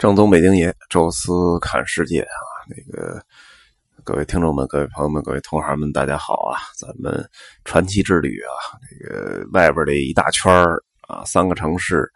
[0.00, 2.40] 正宗北京爷，宙斯看世界啊！
[2.70, 3.22] 那个
[4.02, 6.56] 各位听众们、各位朋友们、各位同行们，大家好啊！
[6.74, 7.22] 咱们
[7.66, 10.50] 传奇之旅啊，这个外边的一大圈
[11.06, 12.10] 啊，三个城市，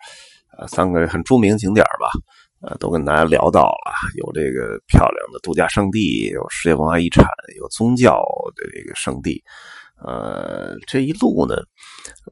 [0.57, 2.09] 啊，三个很著名景点吧，
[2.63, 3.93] 呃，都跟大家聊到了。
[4.17, 7.27] 有这个漂亮的度假胜地，有世界文化遗产，
[7.59, 8.19] 有宗教
[8.57, 9.45] 的这个圣地。
[10.03, 11.57] 呃，这一路呢，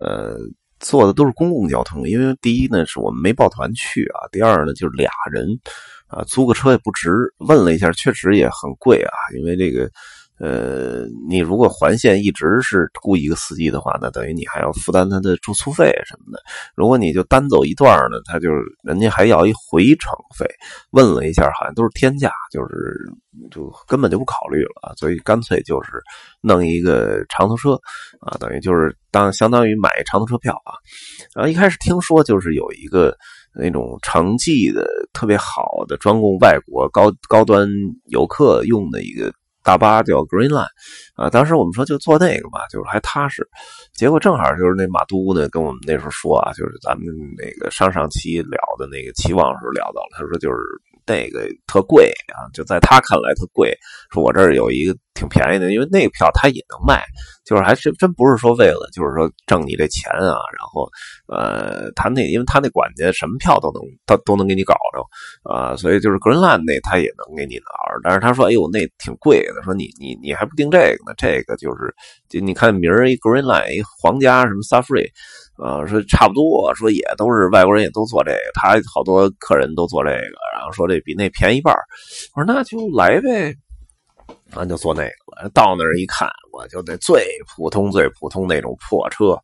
[0.00, 0.38] 呃。
[0.82, 5.58] 坐的都是公共交通，因为第一呢是我们没抱团去啊，第二呢就是俩人
[6.08, 7.10] 啊，租个车也不值。
[7.38, 9.90] 问了一下，确实也很贵啊，因为这个。
[10.42, 16.42] 呃，你如果环线一直是雇一个司机的话，那等于你还要负担他的住宿费什么的。
[16.74, 20.44] 如果你就单走一段呢，他就是人家还要一回程费。
[20.90, 23.08] 问了一下，好像都是天价，就是
[23.52, 26.02] 就根本就不考虑了，所以干脆就是
[26.40, 27.74] 弄一个长途车
[28.18, 30.74] 啊，等于就是当相当于买长途车票啊。
[31.36, 33.16] 然后一开始听说就是有一个
[33.54, 37.68] 那种城际的特别好的专供外国高高端
[38.06, 39.32] 游客用的一个。
[39.62, 40.66] 大巴叫 Green Line，
[41.14, 43.48] 啊，当时我们说就坐那个吧，就是还踏实。
[43.94, 50.56] 结果正好就是那马都呢，跟我们那时候说啊，就是咱们那个上上期聊的那个期望时候聊到了，他说就是。
[51.04, 53.76] 那个特贵啊，就在他看来特贵。
[54.12, 57.02] 说我这儿有一个挺便宜的，因为那个票他也能卖，
[57.44, 60.36] 就是还真真不是说为了就是说挣你这钱啊。
[60.56, 60.88] 然后，
[61.28, 67.64] 呃，他那因为他那管家什么票都能他都能给你搞着啊，所以就是格伦兰那他也能给你拿。
[68.02, 69.62] 但是他说，哎呦，那挺贵的。
[69.62, 71.14] 说你你你还不订这个呢？
[71.16, 71.94] 这个就是
[72.28, 75.10] 就你看名儿一 Green Line 皇家什么 Safari。
[75.62, 78.38] 啊，说差不多，说也都是外国人，也都做这个。
[78.54, 80.16] 他好多客人都做这个，
[80.56, 81.72] 然后说这比那便宜一半。
[82.34, 83.54] 我说那就来呗，
[84.54, 85.48] 俺就坐那个了。
[85.54, 89.38] 到那儿一看，我就得最普通、最普通那种破车。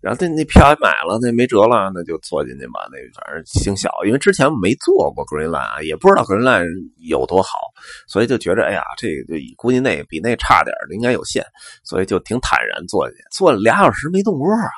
[0.00, 2.86] 然后那那票也买了，那没辙了，那就坐进去吧。
[2.92, 7.58] 那反正挺小，因为之前没坐过 Green Line 啊，也不知道 Green Line 有多好，
[8.06, 11.44] 所以就觉着哎呀，这个就估计那比那差点的应该有限，
[11.82, 13.24] 所以就挺坦然坐进去。
[13.32, 14.70] 坐了俩小时没动窝啊，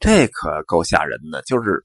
[0.00, 1.40] 这可够吓人的。
[1.42, 1.80] 就是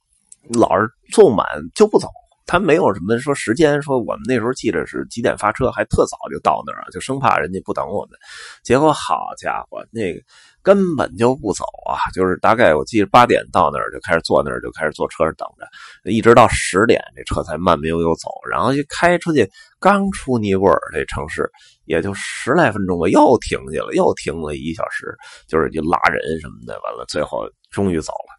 [0.49, 2.07] 老是坐满就不走，
[2.51, 8.19] 他没有什么说时间，说我们那时候记着是几点发车，还特早就到那儿就生怕人家不等我们。
[8.61, 10.19] 结果好家伙，那个。
[10.63, 11.97] 根本就不走啊！
[12.13, 18.29] 就是大概我记得八点到那儿就开始坐那儿，就开始坐车上等着，一直到十点这车才慢悠悠走。
[18.47, 21.49] 然后一开出去，刚出尼泊尔这城市，
[21.85, 25.17] 也就十来分钟吧，又停下了，又停了一小时，
[25.47, 26.79] 就是就拉人什么的。
[26.83, 28.37] 完了，最后终于走了。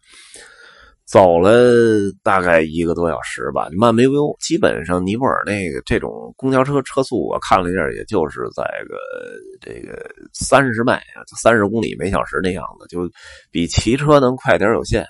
[1.13, 4.35] 走了大概一个多小时吧，慢悠悠。
[4.39, 8.97] 基本上尼泊尔那个这种公交车车速，我看了一下，也就是在个
[9.61, 10.03] 这个
[10.33, 13.07] 三十迈啊，三十公里每小时那样子，就
[13.51, 15.05] 比骑车能快点有限。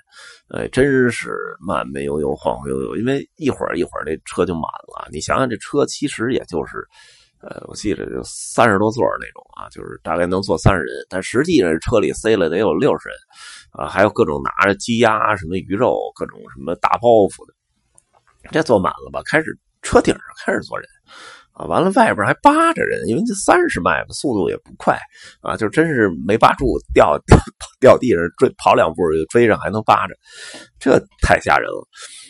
[0.49, 1.31] 哎，真是
[1.65, 5.07] 慢慢悠悠，晃晃悠悠，因为一会儿一会儿这车就满了。
[5.09, 6.85] 你想想，这车其实也就是。
[7.43, 13.17] 呃，我记得就三十多座那种啊，就是大概能坐三十人，但实际上车里塞了得有六十人，
[13.71, 17.53] 啊，还有各种拿着鸡鸭什么鱼肉，各种什么大包袱的，
[18.51, 19.21] 这坐满了吧？
[19.29, 20.87] 开始车顶上开始坐人。
[21.53, 24.97] 啊，完了，外边还扒着人，因为这三十迈嘛，速度也不快
[25.41, 26.65] 啊，就真是没扒住，
[26.95, 27.15] 掉
[27.79, 30.15] 掉地上追跑两步就追上，还能扒着，
[30.79, 31.87] 这太吓人了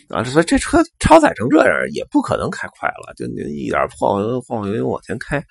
[0.08, 0.22] 啊！
[0.24, 5.42] 所以这车超载成这样，也不可能开快了，就一点晃晃晃悠悠往前开，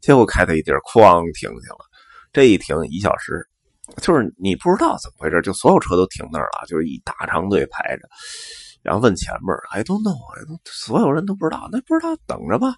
[0.00, 1.84] 结果开到一地儿，哐停下了，
[2.32, 3.46] 这一停一小时，
[3.98, 8.08] 就是你不知道怎么回事，就所有车都停那儿了，就是一大长队排着。
[8.82, 10.12] 然后问前面哎，都弄
[10.64, 12.74] 所有人都不知道，那不知道等着吧。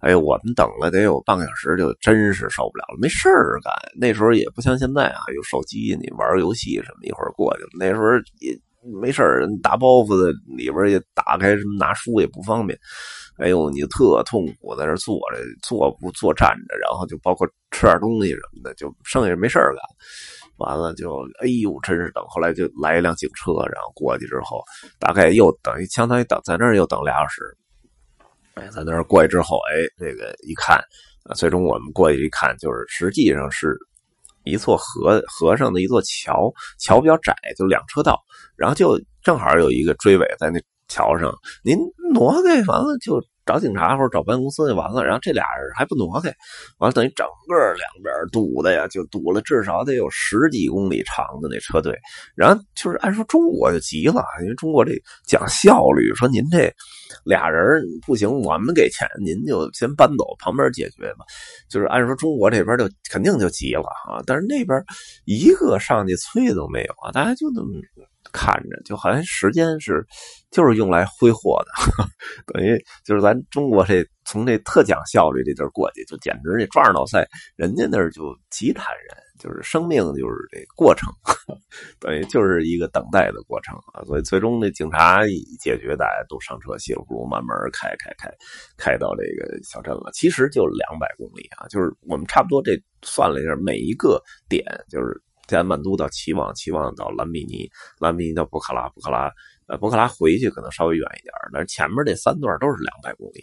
[0.00, 3.72] 哎我们等了得有半个小时，就真是受不了了，没事儿干。
[3.98, 7.70] 那时候也不像现在啊，有手机，你玩游戏什么，一会儿过去了。
[7.78, 8.04] 那时候
[8.40, 8.52] 也
[9.00, 12.78] 没事儿，大包袱的里边也打开什么拿书也不方便。
[13.38, 19.82] 哎呦，你特痛苦，在这坐着，坐不坐站着，然后就包括吃点东西什么的，就剩下没事儿干。
[20.58, 22.22] 完了就，哎呦，真是等。
[22.28, 24.62] 后来就来一辆警车，然后过去之后，
[24.98, 27.42] 大概又等于相当于等在那儿又等俩小时。
[28.54, 30.78] 哎，在那儿过去之后，哎，这个一看，
[31.34, 33.74] 最终我们过去一看，就是实际上是
[34.44, 38.18] 一座河河上的一座桥，桥比较窄，就两车道，
[38.56, 41.32] 然后就正好有一个追尾在那桥上，
[41.62, 41.78] 您
[42.12, 43.20] 挪开，完了就。
[43.46, 46.32] 找警察或者找保安公司就完了，然后这俩人还不挪开，
[46.78, 51.98] 完了等于整个两边堵的呀，就堵了至少得有十几公里长的那车队。
[52.36, 54.92] 然后就是按说中国就急了，因为中国这
[55.26, 56.72] 讲效率，说您这
[57.24, 61.24] 俩人不行，我们给钱，您就先搬走，旁边解决吧。
[61.68, 64.80] 就是按说中国这边就肯定就急了啊，但是那边
[65.24, 67.70] 一个上去催都没有啊，大家就那么
[68.32, 70.06] 看着就好像时间是
[70.50, 72.04] 就是用来挥霍的，
[72.52, 77.24] 等于就是咱中国这从这特讲效率这地儿过去，就简直这抓耳挠腮，
[77.56, 81.12] 人家那儿就极坦然，就是生命就是这过程，
[81.98, 84.04] 等于就是一个等待的过程啊。
[84.04, 88.30] 所以最终那警察一解决，大家都上车，稀里糊涂慢慢开开开
[88.76, 90.10] 开到这个小镇了。
[90.12, 95.20] 其实就两百公里啊，就是我们差不多这算了一下，每一个点就是。
[95.50, 97.68] 加曼都到奇旺，奇旺到兰比尼，
[97.98, 99.30] 兰比尼到博克拉，博克拉，
[99.66, 103.42] 呃，博克拉回去可能稍微远一点，但是前面这三段都是两百公里，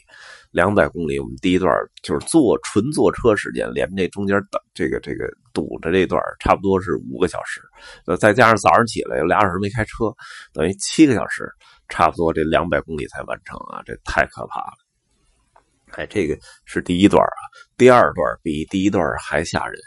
[0.51, 1.71] 两百公里，我们第一段
[2.01, 7.62] 就是坐纯坐车时间，连这中间等这个这个堵着这段差不多是五个小时，
[8.06, 10.13] 呃，再加上早上起来有俩小时没开车，
[10.53, 11.51] 等于七个小时，
[11.89, 14.87] 差不多这两百公里才完成啊，这太可怕了。
[15.94, 17.42] 哎，这个是第一段啊，
[17.78, 19.80] 第二段比第一段还吓人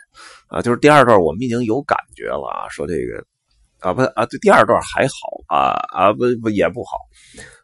[0.48, 0.62] 啊！
[0.62, 3.22] 就是第二段我们已经有感觉了啊，说这个
[3.80, 5.14] 啊不啊，对，第二段还好
[5.46, 6.96] 啊啊不不也不好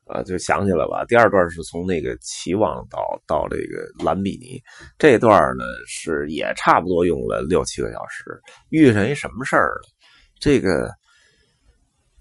[0.07, 4.63] 啊，就想起来吧，第二段是从那个期望到到这个兰比尼
[4.99, 8.39] 这段呢，是也差不多用了六七个小时，
[8.69, 9.89] 遇上一什么事儿了？
[10.39, 10.93] 这个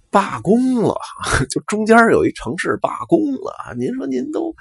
[0.10, 0.96] 罢工了，
[1.52, 4.56] 就中间有一城市罢工了，您说您都。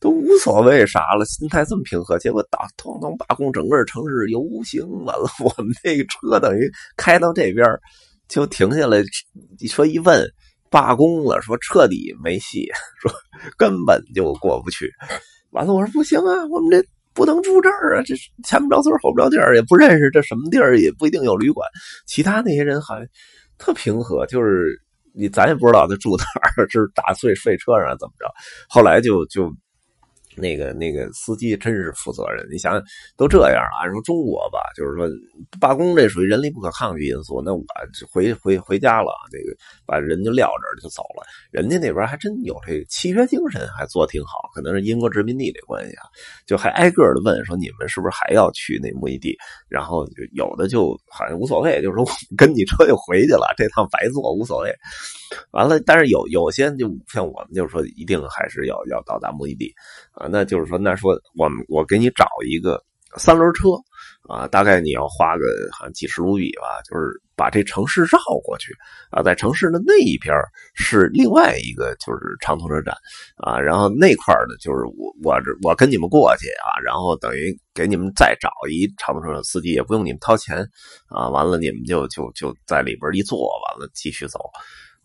[0.00, 7.66] 都无所谓啥了，心态这么平和，结果打通通罢工，整个城市游行完了， 我们这个车等于开到这边
[8.28, 9.02] 就停下来，
[9.58, 10.24] 你说一问
[10.70, 12.68] 罢工了，说彻底没戏，
[13.02, 13.12] 说
[13.56, 14.88] 根本就过不去。
[15.50, 18.14] 完了，我说不行啊，我们这不能住这儿啊，这
[18.44, 21.66] 前不着村后不着店也不认识这什么地儿，也不一定有旅馆。
[22.06, 23.04] 其他那些人好像
[23.58, 24.80] 特平和，就是
[25.12, 28.32] 你咱也不知道他住哪儿， 是打碎睡车上怎么着。
[28.68, 29.52] 后来就就。
[30.38, 32.82] 那个那个司机真是负责任，你想想
[33.16, 35.08] 都这样了，按说中国吧，就是说
[35.60, 37.62] 罢工这属于人力不可抗拒因素，那我
[38.12, 39.56] 回回回家了，这个
[39.86, 41.26] 把人就撂这儿就走了。
[41.50, 46.04] 人家那边还真有这契约精神，还做挺好，可能是英国殖民地的关系啊，
[46.46, 49.36] 就还挨个的问说你们是不是还要去那目的地？
[49.68, 52.06] 然后有的就好像无所谓，就是说
[52.36, 54.74] 跟你车就回去了，这趟白坐无所谓。
[55.50, 59.72] 完了，但是有有些就像我们就是说一定还是要要到达目的地
[60.12, 60.26] 啊。
[60.30, 62.82] 那就是说，那说我们我给你找一个
[63.16, 63.68] 三轮车
[64.28, 68.74] 啊，大概你要花个好像几十卢比吧，就是把这城市绕过去
[69.10, 70.34] 啊，在城市的那一边
[70.74, 72.94] 是另外一个就是长途车站
[73.38, 80.58] 啊，然后那块呢就是我我我跟你们过去啊，然后等于给你们再找一长途车司机，也不用你们掏钱
[81.08, 84.38] 啊，完了你们就就就在里边一坐，完了继续走。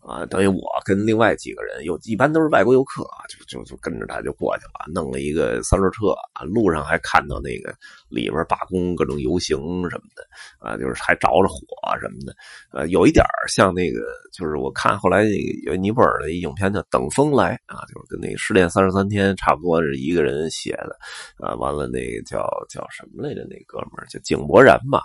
[0.06, 7.74] 啊，等于我跟另外几个人，有一般都是外国游客，就就就跟着他就过去了，弄了一个三轮车啊，路上还看到那个
[8.10, 9.56] 里边罢工、各种游行
[9.88, 10.22] 什么的
[10.58, 12.34] 啊，就是还着着火什么的，
[12.72, 15.24] 呃，有一点像那个，就是我看后来
[15.64, 20.96] 有尼泊尔的一影片叫《等风来》啊，就是跟那《失恋三十三天》差不多是一个人写的
[21.38, 23.42] 啊，完了那个叫叫什么来着？
[23.48, 25.00] 那哥们儿叫井柏然吧。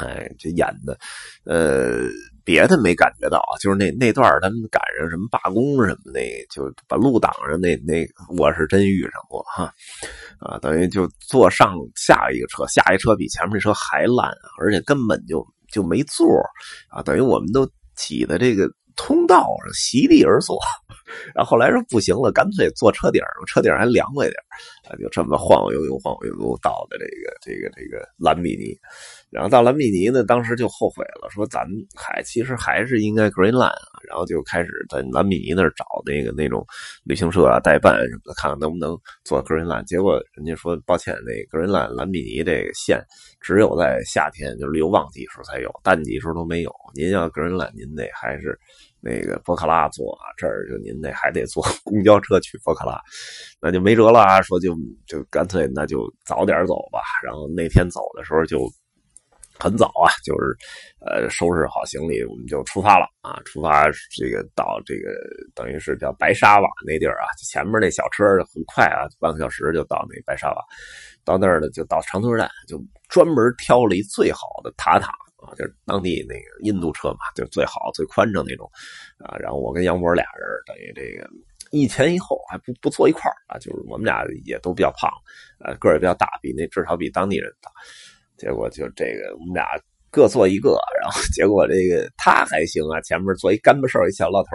[0.00, 0.98] 哎，这演的，
[1.44, 2.08] 呃，
[2.44, 6.20] 别的没感觉到，就是那那段他们赶上什么罢工什么的，
[6.50, 8.06] 就把路挡上，那那
[8.36, 9.72] 我是真遇上过哈，
[10.38, 16.26] 啊，等于就坐上下一个车，下一车比前面那车还烂，而且根本就就没座
[16.88, 20.58] 啊，等于我们都挤在这个通道上席地而坐。
[21.34, 24.36] 然后后来说不行了，干脆坐车顶车顶还凉快点
[24.88, 28.76] 啊，就这么晃晃悠悠、晃晃悠悠到的这个这个这个兰比尼。
[29.30, 31.64] 然后到兰比尼呢，当时就后悔了，说咱
[31.94, 34.00] 还其实还是应该 Greenland 啊。
[34.08, 36.66] 然后就开始在兰比尼那儿找那个那种
[37.04, 39.84] 旅行社啊、代办什么的，看看能不能做 Greenland。
[39.84, 43.00] 结果人家说抱歉，那 Greenland 兰比尼这个线
[43.40, 46.74] 只有在夏天就是旅游旺季时候才有，淡季时候都没有。
[46.94, 48.58] 您要 Greenland，您得还是。
[49.02, 53.00] 那个博卡拉坐，这儿就您那还得坐 公交车去博卡拉，
[53.60, 54.40] 那就没辙了啊。
[54.42, 54.76] 说就
[55.06, 57.00] 就干脆那就早点走吧。
[57.24, 58.68] 然后那天走的时候就
[59.58, 60.56] 很早啊，就是
[61.04, 63.40] 呃收拾好行李，我们就出发了啊。
[63.44, 65.10] 出发这个到这个
[65.54, 70.62] 等于是叫白沙瓦那地儿啊，前面那小车很快啊，半个小时就到那白沙瓦。
[71.24, 75.12] 到那儿呢，就到长途站，就专门挑了一最好的塔塔。
[75.56, 78.70] 就是当地那个印度车嘛，就最好最宽敞那种，
[79.18, 81.28] 啊，然后我跟杨博俩人等于这个
[81.70, 85.10] 一前一后还不不坐一块儿啊，就是我们俩也都比较胖，
[85.64, 87.70] 呃，个儿也比较大，比那至少比当地人大，
[88.36, 89.66] 结果就这个我们俩
[90.10, 94.50] 各坐一个，然后结果这个他还行啊，前面坐一干巴瘦一小老头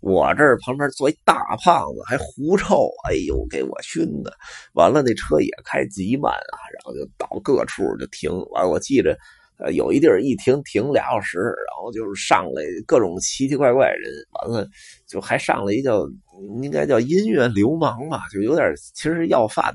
[0.00, 4.32] 我这儿旁边坐一大胖子还狐臭，哎呦给我熏的，
[4.74, 9.16] 完了那车也开极慢啊，然后就到各处就停，完了我记着。
[9.58, 14.68] 呃，有一地儿一停停俩小时，然后就是上来各种奇奇怪怪人，完了
[15.06, 16.06] 就还上来一叫
[16.62, 19.72] 应该叫音乐流氓吧，就有点其实要饭，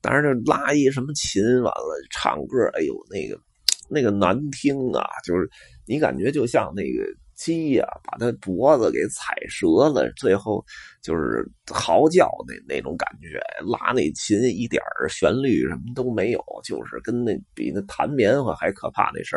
[0.00, 3.40] 但是就拉一什么琴，完了唱歌，哎呦那个
[3.88, 5.48] 那个难听啊，就是
[5.86, 7.04] 你感觉就像那个。
[7.34, 10.64] 鸡呀，把他脖子给踩折了，最后
[11.02, 19.36] 就是嚎叫那那种感觉，拉那琴一点旋律什么都没有，就是跟那比那弹棉花还可怕那事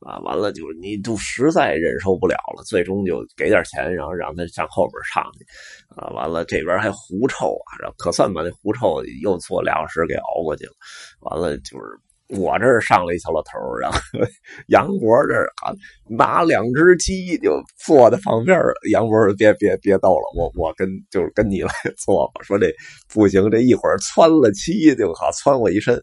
[0.00, 0.18] 啊！
[0.20, 5.46] 完了，就是你就实在忍受不了了，最终就给点钱，然后让他上后边唱去
[5.94, 6.08] 啊！
[6.14, 10.72] 完了这边还狐臭啊，可算把那狐臭又坐俩小时给熬过去了。
[11.20, 11.84] 完了就是。
[12.28, 13.98] 我这儿上了一小老头然后
[14.68, 15.72] 杨博这儿啊
[16.08, 18.58] 拿两只鸡就坐在旁边
[18.90, 22.70] 杨博说：“别别别逗了，我我跟就是跟你来坐吧。”说这
[23.08, 25.96] 不行，这一会儿窜了漆就好窜我一身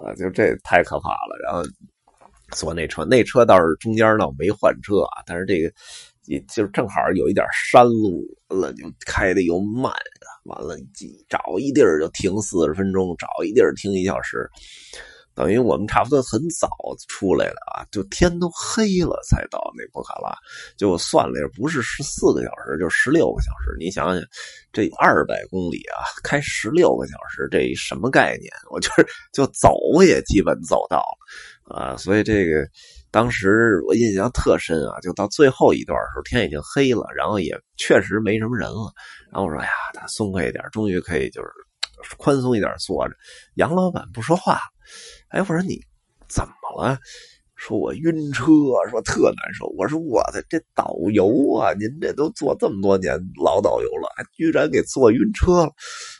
[0.00, 1.36] 啊，就这太可怕了。
[1.44, 1.62] 然后
[2.52, 5.70] 坐那车，那车倒是中间呢没换车啊，但是这个
[6.24, 9.92] 也就正好有一点山路了，就开的又慢，
[10.44, 10.76] 完了
[11.28, 14.48] 找一地儿就停四十分钟，找一地儿停一小时。
[15.38, 16.68] 等于我们差不多很早
[17.06, 20.34] 出来了啊，就天都黑了才到那博卡拉。
[20.76, 23.76] 就算了不是十四个小时，就十六个小时。
[23.78, 24.20] 你想想，
[24.72, 28.50] 这二百公里啊，开十六个小时，这什么概念？
[28.72, 31.96] 我就是就走也基本走到了啊。
[31.96, 32.66] 所以这个
[33.12, 38.92] 当时我印象特深啊，就到最后一段的时候，天已经黑了，然后也确实没什么人了。
[39.30, 41.48] 然后我说：“哎呀，他松快一点，终于可以就是
[42.16, 43.14] 宽松一点坐着。”
[43.56, 44.58] 杨老板不说话。
[45.28, 45.80] 哎，我说你
[46.28, 46.98] 怎么了？
[47.54, 48.44] 说我晕车，
[48.88, 49.66] 说特难受。
[49.76, 55.72] 我说我的这导游啊，您这都做这么多年老导游了，居然给坐晕车了。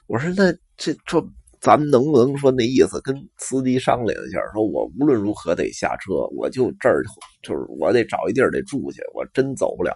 [0.09, 1.25] 我说那这这
[1.61, 7.03] 咱们能不能说那意思跟司机商量一下，说我无论如何得下车，我就这儿
[7.43, 9.95] 就是我得找一地儿得住去，我真走不了。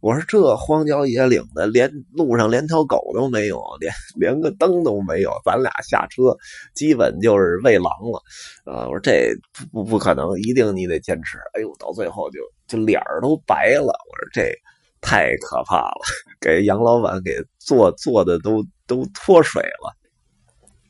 [0.00, 6.36] 我说这荒郊野岭的，连路上连条狗都没有，连连个灯都没有，咱俩下车
[6.74, 8.22] 基本就是喂狼了。
[8.64, 9.32] 啊，我说这
[9.72, 11.38] 不不可能，一定你得坚持。
[11.54, 13.86] 哎呦，到最后就就脸儿都白了。
[13.86, 14.52] 我说这
[15.00, 16.00] 太可怕了，
[16.40, 19.97] 给杨老板给做做的都都脱水了。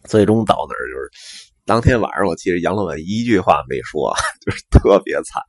[0.09, 1.11] 最终到那儿就是
[1.65, 4.13] 当天晚上，我记得杨老板一句话没说，
[4.45, 5.43] 就是特别惨。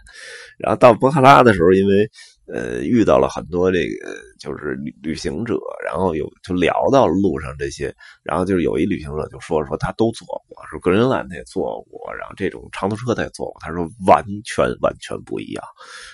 [0.59, 2.09] 然后到博卡拉的时候，因为。
[2.51, 15.63] 呃，遇到了很多这个就是旅旅行者，然后有就聊到路上这些，然后就是有一旅行者就说说他都坐过，说格陵兰他也坐过，然后这种长途车他也坐过，他说完全完全不一样，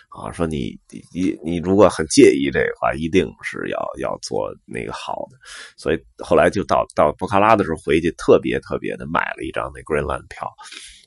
[0.10, 0.78] 啊，说你
[1.14, 5.38] 你你如果很介意这个话，一定是要要做那个好的，
[5.78, 10.52] 所以后来就到到博卡拉的时候回去，特别特别的买了一张那格陵兰票，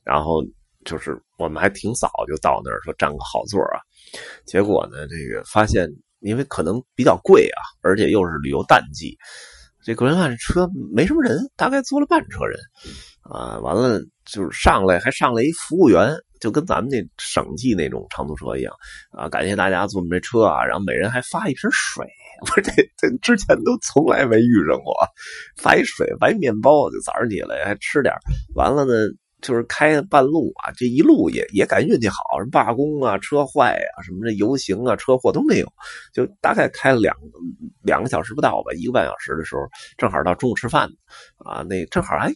[0.04, 0.42] 然后
[0.86, 3.80] 就是我们还挺早就到那儿说占个好座啊。
[4.46, 5.06] 结果呢？
[5.06, 5.88] 这个发现，
[6.20, 9.16] 因为可能比较贵啊，而且又是旅游淡季，
[9.84, 12.58] 这格陵兰车没什么人，大概坐了半车人，
[13.22, 18.74] 啊，完了就是上来还上来一服务员，就跟咱们那省际那种长途车一样，
[19.10, 22.06] 啊，感谢大家坐我们这车啊，然后每人还发一瓶水，
[22.40, 24.94] 我这这之前都从来没遇上过，
[25.56, 28.14] 发一水，发一面包，就早上起来还吃点，
[28.54, 28.94] 完了呢。
[29.40, 35.72] 就是开半路啊，这一路也也赶运气好，什么罢工啊、车坏啊、什么这游行啊、车祸都没有，
[36.12, 37.14] 就大概开了两
[37.82, 39.62] 两个小时不到吧，一个半小时的时候，
[39.96, 40.90] 正好到中午吃饭
[41.36, 42.34] 啊，那正好还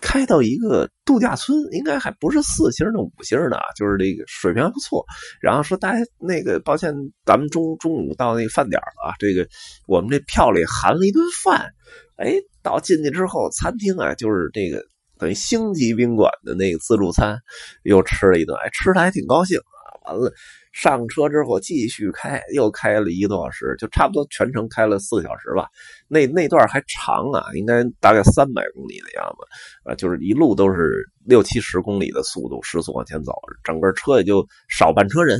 [0.00, 5.04] 开到一个度假村，应该还不是四星的五星的，就是这个水平还不错。
[5.42, 6.94] 然后说大家那个抱歉，
[7.26, 9.46] 咱们中中午到那个饭点了啊，这个
[9.86, 11.74] 我们这票里含了一顿饭，
[12.16, 12.32] 哎，
[12.62, 14.82] 到进去之后，餐厅啊就是这个。
[15.20, 17.38] 等于星级宾馆的那个自助餐，
[17.82, 19.78] 又吃了一顿，哎，吃的还挺高兴啊。
[20.06, 20.32] 完了，
[20.72, 25.68] 上车之后继续开，又开了一个多小时，就差不多全程开了四个小时吧。
[26.08, 35.38] 那那段还长啊，应该大概三百公里的样子，啊，就是一路都是六七十公里的速度，时速往前走，整个车也就少半车人。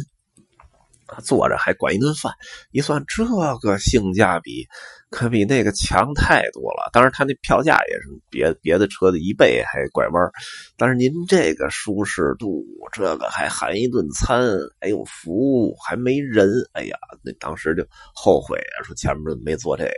[1.22, 2.32] 坐着还管一顿饭，
[2.70, 3.24] 一算这
[3.60, 4.66] 个性价比
[5.10, 6.88] 可比那个强太多了。
[6.92, 10.30] 当然，他那票价也是别别的车的一倍还拐弯。
[10.76, 14.40] 但是您这个舒适度，这个还含一顿餐，
[14.80, 16.48] 还有服务，还没人。
[16.72, 19.90] 哎呀，那当时就后悔啊，说前面没做这个。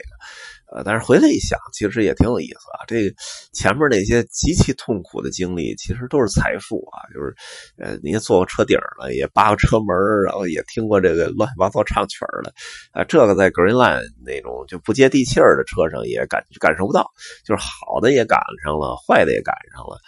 [0.75, 2.85] 呃，但是回来一想，其实也挺有意思啊。
[2.87, 3.13] 这
[3.53, 7.05] 前面那些极其痛苦的经历，其实都是财富啊。
[7.13, 7.35] 就是，
[7.77, 12.53] 呃，你也坐过车顶了，也扒过车门，然后也听过这个乱七八糟唱曲儿的，
[12.93, 17.11] 啊，这个在 Greenland 那种就不接地气儿的车上也感感受不到。
[17.45, 19.99] 就是好的也赶上了，坏的也赶上了。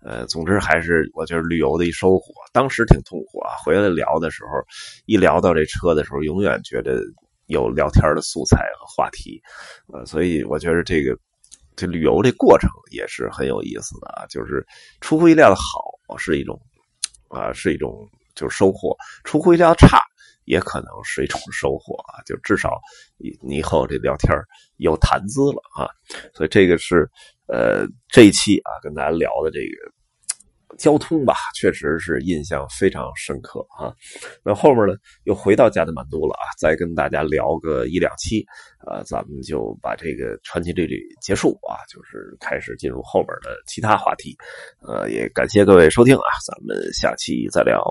[0.00, 2.32] 呃，总之还是我觉得旅游的一收获。
[2.52, 4.50] 当时挺痛苦啊，回来聊的时候，
[5.06, 7.00] 一聊到这车的时候，永远觉得
[7.46, 9.40] 有聊天的素材和话题，
[9.92, 11.16] 呃，所以我觉得这个
[11.76, 14.66] 这旅游这过程也是很有意思的啊，就是
[15.00, 16.60] 出乎意料的好是一种
[17.28, 19.98] 啊，是一种就是收获；出乎意料差
[20.44, 22.80] 也可能是一种 收获啊，就至少
[23.18, 24.32] 你你以后这聊天
[24.76, 25.88] 有谈资了啊，
[26.34, 27.10] 所以这个是。
[27.46, 29.92] 呃，这一期啊，跟大家聊的这个
[30.78, 33.94] 交通吧，确实是印象非常深刻啊。
[34.44, 38.44] 那后面呢，又回到加德满都了啊，再跟大家聊个一两期，
[38.86, 44.36] 呃，咱们就把这个传奇之旅结束啊，就是开始进入后面的其他话题。
[44.86, 47.82] 呃，也感谢各位收听啊，咱们下期再聊。